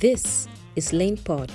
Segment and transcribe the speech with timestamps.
[0.00, 1.52] This is Lane Pod,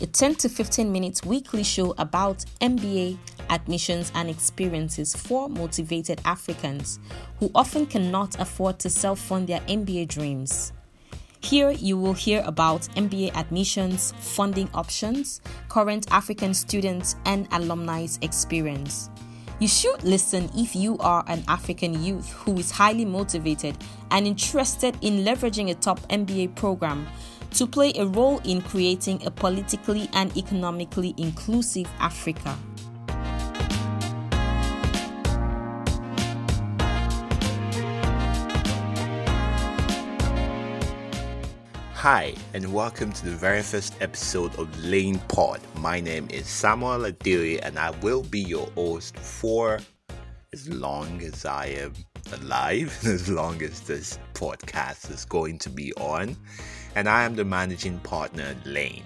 [0.00, 3.18] a 10 to 15 minutes weekly show about MBA
[3.50, 6.98] admissions and experiences for motivated Africans
[7.38, 10.72] who often cannot afford to self fund their MBA dreams.
[11.42, 19.10] Here you will hear about MBA admissions, funding options, current African students, and alumni's experience.
[19.58, 23.76] You should listen if you are an African youth who is highly motivated
[24.10, 27.06] and interested in leveraging a top MBA program
[27.54, 32.56] to play a role in creating a politically and economically inclusive Africa.
[41.94, 45.60] Hi, and welcome to the very first episode of Lane Pod.
[45.76, 49.78] My name is Samuel Adili, and I will be your host for
[50.52, 51.92] as long as I am
[52.32, 56.36] alive, as long as this podcast is going to be on.
[56.94, 59.04] And I am the managing partner Lane.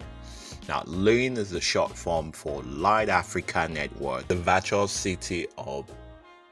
[0.69, 5.89] Now, Lane is the short form for Light Africa Network, the virtual city of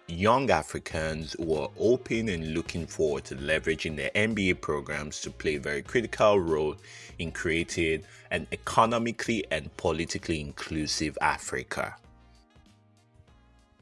[0.06, 5.56] young Africans who are open and looking forward to leveraging their MBA programs to play
[5.56, 6.76] a very critical role
[7.18, 11.96] in creating an economically and politically inclusive Africa.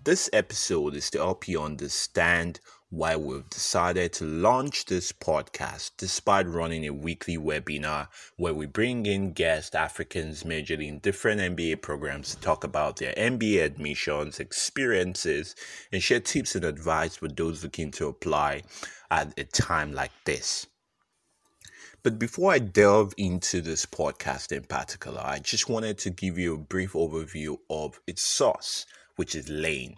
[0.04, 2.58] This episode is to help you understand
[2.90, 9.06] why we've decided to launch this podcast despite running a weekly webinar where we bring
[9.06, 15.54] in guest Africans majoring in different MBA programs to talk about their MBA admissions, experiences,
[15.92, 18.62] and share tips and advice for those looking to apply
[19.12, 20.66] at a time like this.
[22.02, 26.54] But before I delve into this podcast in particular, I just wanted to give you
[26.54, 28.86] a brief overview of its source,
[29.22, 29.94] which is Lane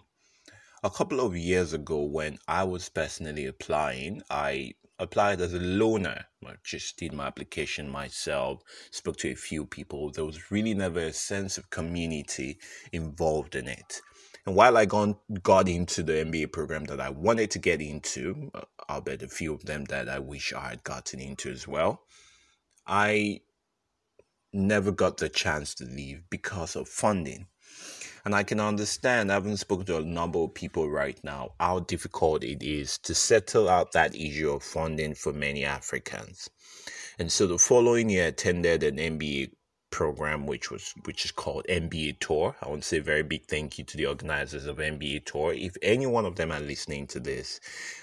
[0.83, 6.25] a couple of years ago when I was personally applying, I applied as a loner.
[6.45, 10.11] I just did my application myself, spoke to a few people.
[10.11, 12.59] There was really never a sense of community
[12.91, 13.99] involved in it.
[14.45, 18.61] And while I got, into the MBA program that I wanted to get into, uh,
[18.87, 22.03] I'll bet a few of them that I wish I had gotten into as well,
[22.85, 23.41] I
[24.53, 27.47] never got the chance to leave because of funding.
[28.25, 32.43] And I can understand, having spoken to a number of people right now, how difficult
[32.43, 36.49] it is to settle out that issue of funding for many Africans.
[37.19, 39.51] And so the following year, I attended an MBA
[39.91, 42.55] program which was which is called MBA Tour.
[42.61, 45.53] I want to say a very big thank you to the organizers of MBA Tour.
[45.53, 47.61] If any one of them are listening to this,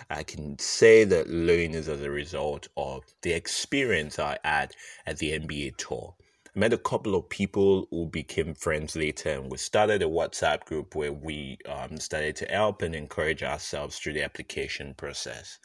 [0.09, 4.75] I can say that Lane is as a result of the experience I had
[5.05, 6.15] at the MBA Tour.
[6.55, 10.67] I met a couple of people who became friends later, and we started a WhatsApp
[10.67, 15.59] group where we um, started to help and encourage ourselves through the application process.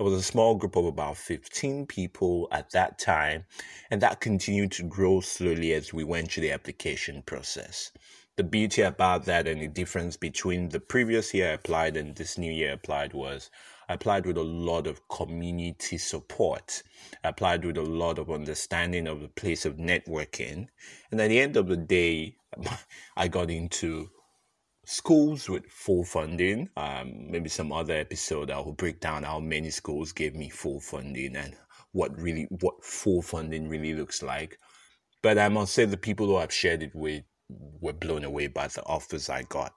[0.00, 3.44] It was a small group of about 15 people at that time,
[3.88, 7.92] and that continued to grow slowly as we went through the application process.
[8.34, 12.36] The beauty about that and the difference between the previous year I applied and this
[12.36, 13.48] new year I applied was
[13.94, 16.82] applied with a lot of community support.
[17.24, 20.66] I applied with a lot of understanding of the place of networking.
[21.10, 22.36] And at the end of the day,
[23.16, 24.10] I got into
[24.84, 26.68] schools with full funding.
[26.76, 30.80] Um, maybe some other episode I will break down how many schools gave me full
[30.80, 31.54] funding and
[31.92, 34.58] what really what full funding really looks like.
[35.22, 37.24] But I must say the people who I've shared it with
[37.80, 39.72] were blown away by the offers I got.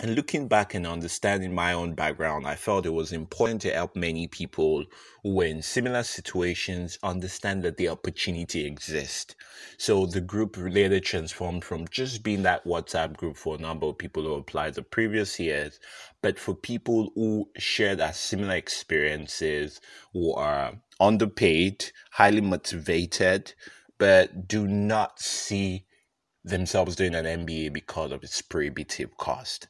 [0.00, 3.96] And looking back and understanding my own background, I felt it was important to help
[3.96, 4.84] many people
[5.24, 9.34] who were in similar situations understand that the opportunity exists.
[9.76, 13.98] So the group later transformed from just being that WhatsApp group for a number of
[13.98, 15.80] people who applied the previous years,
[16.22, 19.80] but for people who shared as similar experiences,
[20.12, 23.52] who are underpaid, highly motivated,
[23.98, 25.86] but do not see
[26.44, 29.68] themselves doing an MBA because of its prohibitive cost.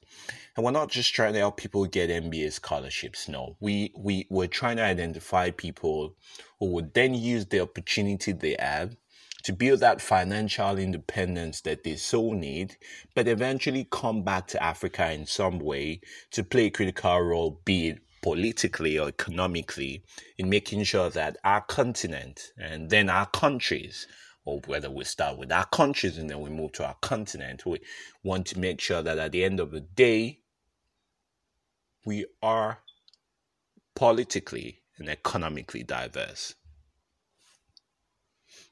[0.57, 3.29] And we're not just trying to help people get MBA scholarships.
[3.29, 6.17] No, we, we, we're trying to identify people
[6.59, 8.97] who would then use the opportunity they have
[9.45, 12.77] to build that financial independence that they so need,
[13.15, 16.01] but eventually come back to Africa in some way
[16.33, 20.03] to play a critical role, be it politically or economically,
[20.39, 24.07] in making sure that our continent and then our countries
[24.49, 27.67] or whether we start with our countries and then we move to our continent.
[27.67, 27.81] We
[28.23, 30.41] want to make sure that at the end of the day,
[32.07, 32.79] we are
[33.95, 36.55] politically and economically diverse.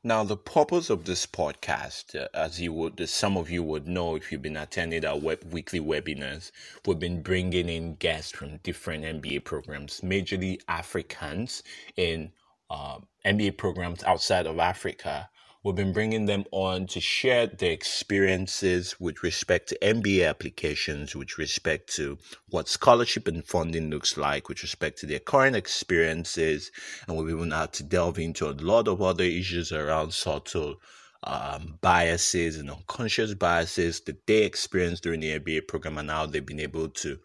[0.03, 3.87] Now, the purpose of this podcast, uh, as you would, as some of you would
[3.87, 6.53] know if you've been attending our web, weekly webinars,
[6.87, 11.63] we've been bringing in guests from different MBA programs, majorly Africans
[11.99, 12.33] in
[12.71, 15.29] uh, MBA programs outside of Africa.
[15.67, 21.39] We've been bringing them on to share their experiences with respect to MBA applications, with
[21.39, 22.19] respect to
[22.51, 26.71] what scholarship and funding looks like, with respect to their current experiences.
[27.09, 30.77] And we've even had to delve into a lot of other issues around subtle
[31.25, 36.47] um, biases and unconscious biases that they experienced during the MBA program and how they've
[36.47, 37.19] been able to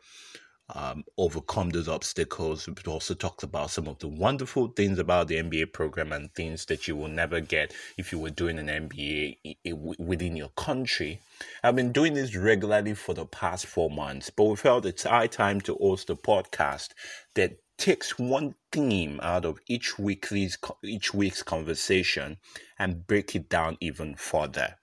[0.73, 2.67] um, overcome those obstacles.
[2.67, 6.65] We also talked about some of the wonderful things about the MBA program and things
[6.65, 11.19] that you will never get if you were doing an MBA within your country.
[11.63, 15.27] I've been doing this regularly for the past four months, but we felt it's high
[15.27, 16.89] time to host a podcast
[17.35, 22.37] that takes one theme out of each weekly's each week's conversation
[22.77, 24.75] and break it down even further.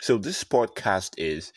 [0.00, 1.52] So this podcast is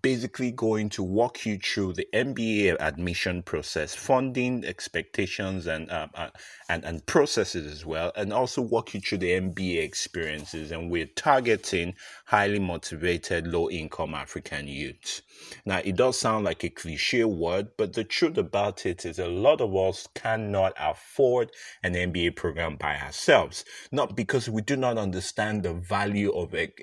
[0.00, 6.30] basically going to walk you through the MBA admission process, funding expectations, and uh, uh,
[6.68, 10.70] and and processes as well, and also walk you through the MBA experiences.
[10.70, 11.94] And we're targeting
[12.26, 15.22] highly motivated, low-income African youths.
[15.66, 19.26] Now, it does sound like a cliche word, but the truth about it is a
[19.26, 21.50] lot of us cannot afford
[21.82, 23.64] an MBA program by ourselves.
[23.90, 26.74] Not because we do not understand the value of it.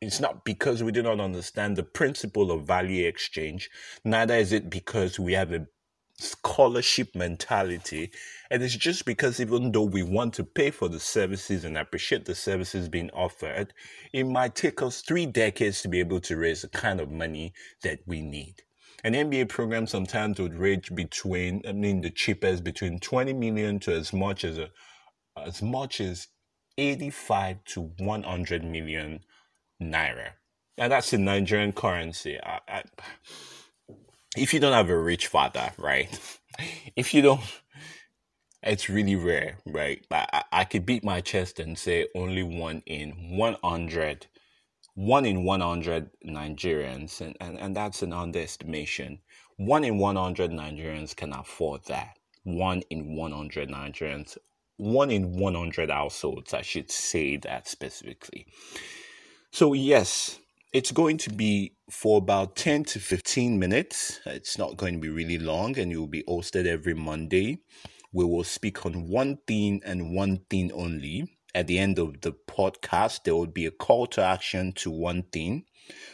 [0.00, 3.70] It's not because we do not understand the principle of value exchange.
[4.04, 5.66] Neither is it because we have a
[6.18, 8.10] scholarship mentality.
[8.50, 12.26] And it's just because even though we want to pay for the services and appreciate
[12.26, 13.72] the services being offered,
[14.12, 17.54] it might take us three decades to be able to raise the kind of money
[17.82, 18.56] that we need.
[19.02, 23.94] An MBA program sometimes would range between, I mean, the cheapest between 20 million to
[23.94, 24.68] as much as a,
[25.34, 26.28] as much as
[26.76, 29.20] 85 to 100 million
[29.82, 30.32] naira.
[30.78, 32.38] And that's in Nigerian currency.
[32.42, 32.82] I, I,
[34.36, 36.08] if you don't have a rich father, right?
[36.96, 37.42] If you don't,
[38.62, 40.02] it's really rare, right?
[40.10, 44.26] I, I could beat my chest and say only one in 100,
[44.94, 49.18] one in 100 Nigerians, and, and, and that's an underestimation.
[49.58, 52.18] One in 100 Nigerians can afford that.
[52.44, 54.38] One in 100 Nigerians,
[54.78, 58.46] one in 100 households, I should say that specifically.
[59.50, 60.38] So, yes,
[60.72, 64.20] it's going to be for about 10 to 15 minutes.
[64.26, 67.60] It's not going to be really long and it will be hosted every Monday.
[68.12, 71.32] We will speak on one thing and one thing only.
[71.54, 75.22] At the end of the podcast, there will be a call to action to one
[75.32, 75.64] thing.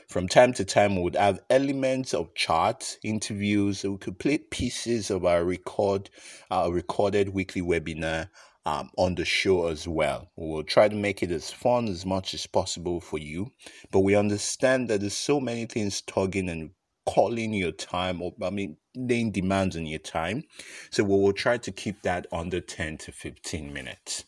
[0.06, 3.82] From time to time, we would have elements of charts, interviews.
[3.82, 6.10] We could play pieces of our record,
[6.50, 8.28] our recorded weekly webinar
[8.64, 10.30] um, on the show as well.
[10.36, 13.52] We'll try to make it as fun as much as possible for you,
[13.90, 16.70] but we understand that there's so many things tugging and
[17.04, 20.44] calling your time, or I mean, laying demands on your time.
[20.90, 24.24] So we will try to keep that under 10 to 15 minutes.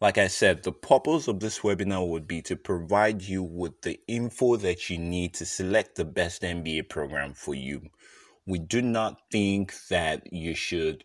[0.00, 3.98] Like I said, the purpose of this webinar would be to provide you with the
[4.06, 7.82] info that you need to select the best MBA program for you.
[8.46, 11.04] We do not think that you should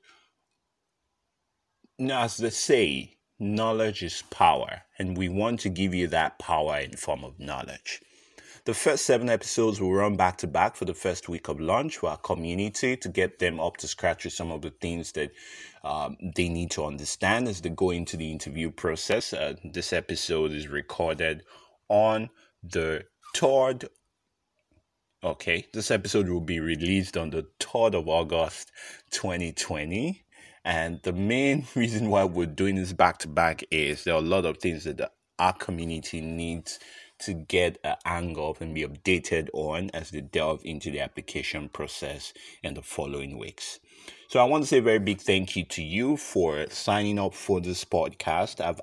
[1.99, 6.95] as they say, knowledge is power, and we want to give you that power in
[6.95, 8.01] form of knowledge.
[8.65, 11.97] The first seven episodes will run back to back for the first week of launch
[11.97, 15.31] for our community to get them up to scratch with some of the things that
[15.83, 19.33] um, they need to understand as they go into the interview process.
[19.33, 21.43] Uh, this episode is recorded
[21.89, 22.29] on
[22.63, 23.03] the
[23.35, 23.89] 3rd
[25.23, 28.73] Okay, this episode will be released on the 3rd of August
[29.11, 30.21] 2020.
[30.65, 34.21] And the main reason why we're doing this back to back is there are a
[34.21, 36.79] lot of things that the, our community needs
[37.19, 41.69] to get a hang of and be updated on as they delve into the application
[41.69, 43.79] process in the following weeks.
[44.27, 47.33] So I want to say a very big thank you to you for signing up
[47.33, 48.59] for this podcast.
[48.59, 48.81] I've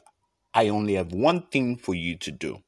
[0.53, 2.63] I only have one thing for you to do.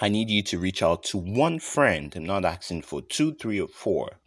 [0.00, 2.12] I need you to reach out to one friend.
[2.16, 4.18] I'm not asking for two, three, or four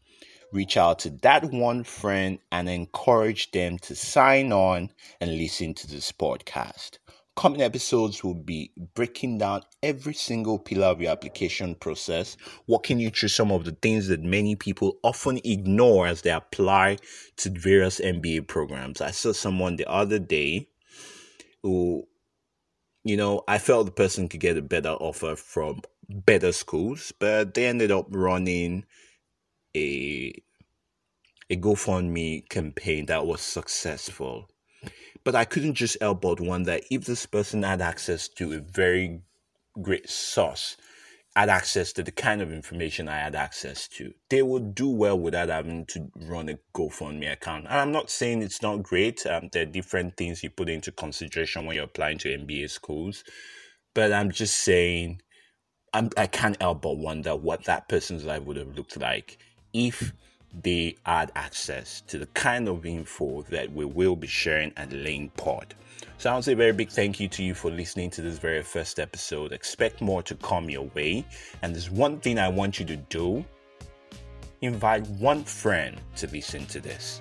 [0.52, 4.92] reach out to that one friend and encourage them to sign on
[5.22, 6.98] and listen to this podcast.
[7.36, 12.36] Coming episodes will be breaking down every single pillar of your application process,
[12.68, 16.98] walking you through some of the things that many people often ignore as they apply
[17.38, 19.00] to various MBA programs.
[19.00, 20.68] I saw someone the other day
[21.64, 22.08] who,
[23.06, 27.54] you know, I felt the person could get a better offer from better schools, but
[27.54, 28.84] they ended up running
[29.76, 30.34] a
[31.50, 34.50] a GoFundMe campaign that was successful.
[35.24, 39.22] But I couldn't just help but wonder if this person had access to a very
[39.82, 40.78] great source,
[41.36, 44.14] had access to the kind of information I had access to.
[44.30, 47.66] They would do well without having to run a GoFundMe account.
[47.66, 49.26] And I'm not saying it's not great.
[49.26, 53.24] Um, there are different things you put into consideration when you're applying to MBA schools.
[53.96, 55.22] But I'm just saying,
[55.94, 59.40] I'm, I can't help but wonder what that person's life would have looked like
[59.74, 60.14] if
[60.62, 65.32] they had access to the kind of info that we will be sharing at Lane
[65.38, 65.76] Pod.
[66.18, 68.22] So I want to say a very big thank you to you for listening to
[68.22, 69.52] this very first episode.
[69.52, 71.26] Expect more to come your way.
[71.62, 73.46] And there's one thing I want you to do
[74.62, 77.20] invite one friend to listen to this.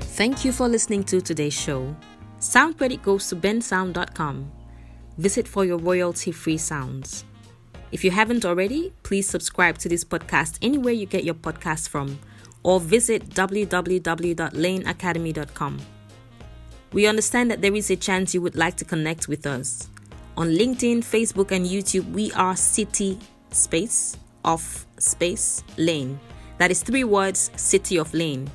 [0.00, 1.94] Thank you for listening to today's show.
[2.40, 4.57] Sound credit goes to bensound.com.
[5.18, 7.24] Visit for your royalty free sounds.
[7.90, 12.20] If you haven't already, please subscribe to this podcast anywhere you get your podcast from
[12.62, 15.78] or visit www.laneacademy.com.
[16.92, 19.88] We understand that there is a chance you would like to connect with us.
[20.36, 23.18] On LinkedIn, Facebook, and YouTube, we are City
[23.50, 26.20] Space of Space Lane.
[26.58, 28.50] That is three words City of Lane.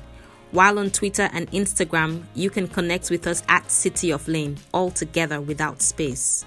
[0.50, 4.90] While on Twitter and Instagram, you can connect with us at City of Lane, all
[4.90, 6.44] together without space.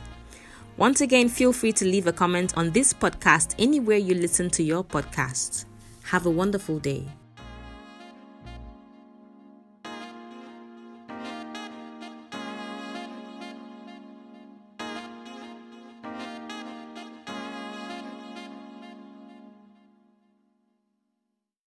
[0.78, 4.62] Once again, feel free to leave a comment on this podcast anywhere you listen to
[4.62, 5.66] your podcast.
[6.04, 7.04] Have a wonderful day.